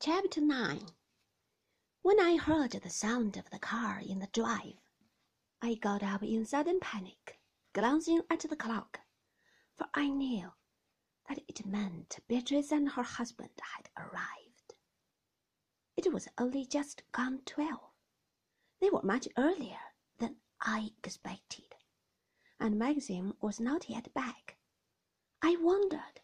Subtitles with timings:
[0.00, 0.90] Chapter 9
[2.02, 4.78] When I heard the sound of the car in the drive,
[5.60, 7.40] I got up in sudden panic,
[7.72, 9.00] glancing at the clock,
[9.74, 10.52] for I knew
[11.28, 14.74] that it meant Beatrice and her husband had arrived.
[15.96, 17.90] It was only just gone twelve.
[18.80, 19.80] They were much earlier
[20.18, 21.74] than I expected,
[22.60, 24.58] and Maxim was not yet back.
[25.42, 26.20] I wondered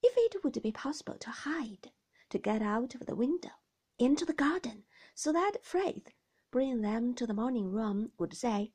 [0.00, 1.90] if it would be possible to hide
[2.30, 3.50] to get out of the window
[3.98, 6.08] into the garden, so that Frith,
[6.50, 8.72] bringing them to the morning room, would say,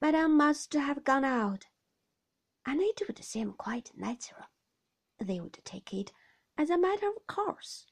[0.00, 1.66] Madame must have gone out.
[2.66, 4.46] And it would seem quite natural.
[5.18, 6.12] They would take it
[6.58, 7.86] as a matter of course.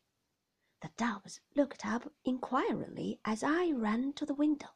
[0.82, 4.68] The doves looked up inquiringly as I ran to the window,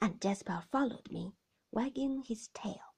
[0.00, 1.32] and Jasper followed me,
[1.70, 2.94] wagging his tail.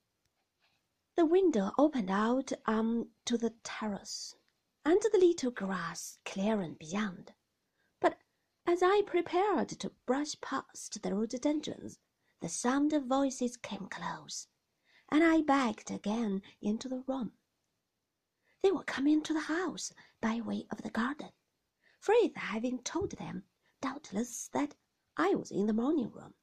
[1.16, 4.34] The window opened out on to the terrace
[4.84, 7.32] and the little grass clearing beyond.
[8.00, 8.18] But
[8.66, 11.98] as I prepared to brush past the rhododendrons,
[12.40, 14.48] the sound of voices came close,
[15.10, 17.32] and I backed again into the room.
[18.62, 21.30] They were coming to the house by way of the garden,
[22.00, 23.44] Frith having told them,
[23.80, 24.74] doubtless, that
[25.16, 26.34] I was in the morning room.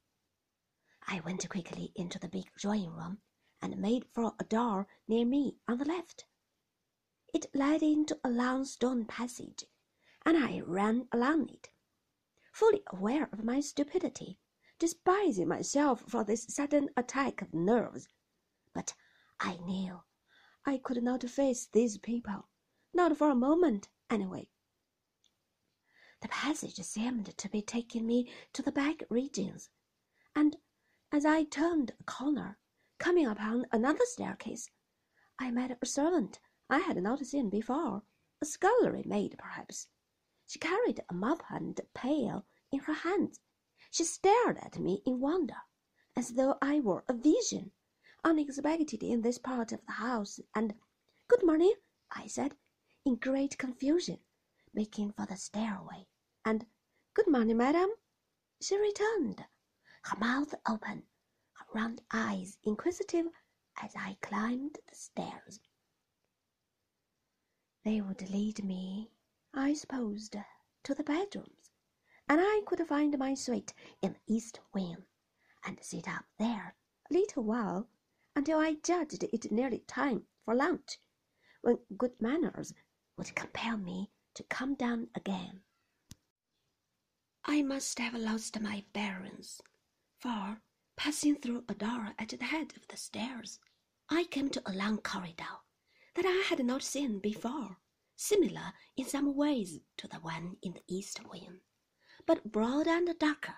[1.06, 3.20] I went quickly into the big drawing room
[3.60, 6.24] and made for a door near me on the left.
[7.32, 9.64] It led into a long stone passage,
[10.26, 11.70] and I ran along it,
[12.52, 14.40] fully aware of my stupidity,
[14.80, 18.08] despising myself for this sudden attack of nerves.
[18.74, 18.94] But
[19.38, 20.02] I knew
[20.66, 22.48] I could not face these people,
[22.92, 24.48] not for a moment, anyway.
[26.22, 29.70] The passage seemed to be taking me to the back regions,
[30.34, 30.56] and
[31.12, 32.58] as I turned a corner,
[32.98, 34.68] coming upon another staircase,
[35.38, 36.40] I met a servant
[36.72, 38.04] I had not seen before,
[38.40, 39.88] a scullery maid perhaps.
[40.46, 43.40] She carried a mop and pail in her hands.
[43.90, 45.56] She stared at me in wonder,
[46.14, 47.72] as though I were a vision,
[48.22, 50.78] unexpected in this part of the house, and
[51.26, 51.74] "Good morning,"
[52.12, 52.56] I said,
[53.04, 54.20] in great confusion,
[54.72, 56.06] making for the stairway,
[56.44, 56.68] and
[57.14, 57.90] "Good morning, madam,"
[58.60, 59.44] she returned,
[60.04, 61.08] her mouth open,
[61.54, 63.26] her round eyes inquisitive
[63.82, 65.58] as I climbed the stairs.
[67.82, 69.10] They would lead me,
[69.54, 70.36] I supposed,
[70.82, 71.70] to the bedrooms,
[72.28, 75.06] and I could find my suite in the east wing,
[75.64, 76.76] and sit up there
[77.10, 77.88] a little while
[78.36, 80.98] until I judged it nearly time for lunch,
[81.62, 82.74] when good manners
[83.16, 85.62] would compel me to come down again.
[87.46, 89.62] I must have lost my bearings,
[90.18, 90.60] for,
[90.96, 93.58] passing through a door at the head of the stairs,
[94.10, 95.60] I came to a long corridor
[96.14, 97.78] that I had not seen before,
[98.16, 101.60] similar in some ways to the one in the east wing,
[102.26, 103.56] but broad and darker,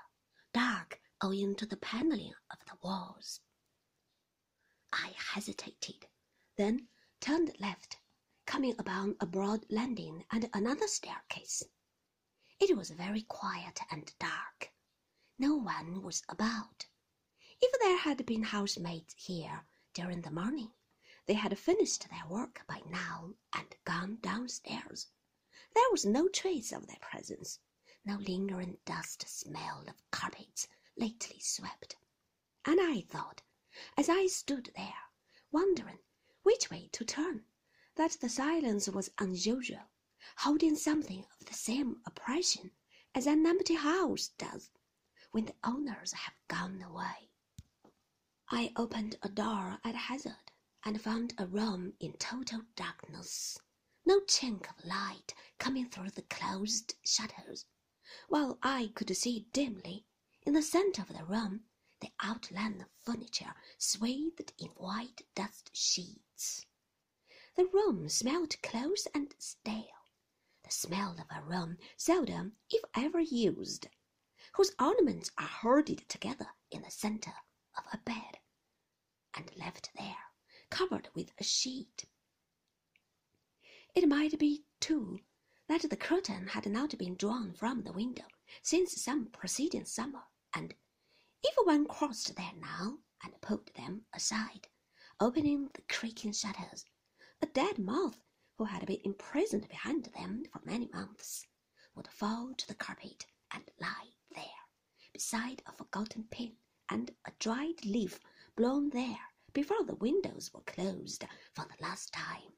[0.52, 3.40] dark owing to the paneling of the walls.
[4.92, 6.06] I hesitated,
[6.56, 6.88] then
[7.20, 7.98] turned left,
[8.46, 11.62] coming upon a broad landing and another staircase.
[12.60, 14.72] It was very quiet and dark.
[15.38, 16.86] No one was about.
[17.60, 19.64] If there had been housemaids here
[19.94, 20.72] during the morning,
[21.26, 25.08] they had finished their work by now and gone downstairs.
[25.74, 27.60] There was no trace of their presence,
[28.04, 30.66] no lingering dust smell of carpets
[30.96, 31.96] lately swept.
[32.64, 33.42] And I thought,
[33.96, 35.10] as I stood there,
[35.50, 36.00] wondering
[36.42, 37.44] which way to turn,
[37.94, 39.90] that the silence was unusual,
[40.38, 42.72] holding something of the same oppression
[43.14, 44.70] as an empty house does
[45.30, 47.30] when the owners have gone away.
[48.48, 50.51] I opened a door at hazard
[50.84, 53.58] and found a room in total darkness,
[54.04, 57.66] no chink of light coming through the closed shutters,
[58.28, 60.04] while I could see dimly,
[60.44, 61.64] in the centre of the room,
[62.00, 66.66] the outline of furniture swathed in white dust sheets.
[67.54, 69.86] The room smelt close and stale,
[70.64, 73.86] the smell of a room seldom, if ever used,
[74.54, 77.34] whose ornaments are hoarded together in the centre
[77.78, 78.38] of a bed,
[80.82, 82.06] covered with a sheet.
[83.94, 85.20] It might be, too,
[85.68, 88.24] that the curtain had not been drawn from the window
[88.62, 90.74] since some preceding summer, and
[91.44, 94.66] if one crossed there now and pulled them aside,
[95.20, 96.84] opening the creaking shutters,
[97.40, 98.18] a dead moth
[98.58, 101.46] who had been imprisoned behind them for many months
[101.94, 103.24] would fall to the carpet
[103.54, 104.64] and lie there,
[105.12, 106.56] beside a forgotten pin
[106.88, 108.18] and a dried leaf
[108.56, 112.52] blown there before the windows were closed for the last time.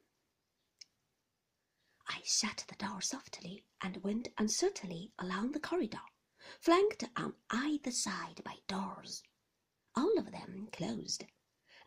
[2.08, 6.02] I shut the door softly and went uncertainly along the corridor,
[6.60, 9.22] flanked on either side by doors,
[9.96, 11.24] all of them closed,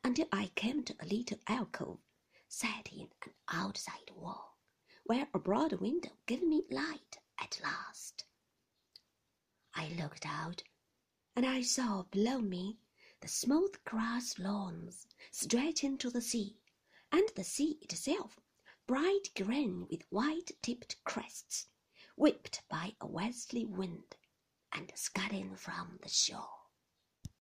[0.03, 1.99] until I came to a little alcove
[2.47, 4.57] set in an outside wall,
[5.03, 8.25] where a broad window gave me light at last.
[9.73, 10.63] I looked out,
[11.35, 12.79] and I saw below me
[13.21, 16.57] the smooth grass lawns stretching to the sea,
[17.11, 18.39] and the sea itself
[18.85, 21.67] bright green with white tipped crests,
[22.15, 24.15] whipped by a westerly wind
[24.71, 26.56] and scudding from the shore.